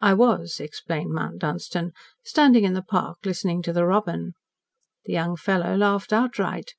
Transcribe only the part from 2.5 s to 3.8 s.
in the park listening to